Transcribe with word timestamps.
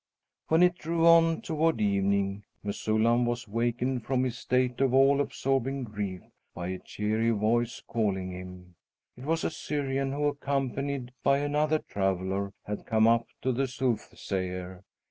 When 0.47 0.63
it 0.63 0.79
drew 0.79 1.05
on 1.05 1.41
toward 1.41 1.79
evening, 1.79 2.43
Mesullam 2.63 3.23
was 3.27 3.47
wakened 3.47 4.03
from 4.03 4.23
his 4.23 4.35
state 4.35 4.81
of 4.81 4.95
all 4.95 5.21
absorbing 5.21 5.83
grief 5.83 6.21
by 6.55 6.69
a 6.69 6.79
cheery 6.79 7.29
voice 7.29 7.81
calling 7.85 8.31
him. 8.31 8.73
It 9.15 9.25
was 9.25 9.43
a 9.43 9.51
Syrian 9.51 10.11
who, 10.11 10.25
accompanied 10.25 11.11
by 11.21 11.37
another 11.37 11.77
traveller, 11.77 12.51
had 12.65 12.87
come 12.87 13.07
up 13.07 13.27
to 13.43 13.51
the 13.51 13.67
soothsayer. 13.67 14.83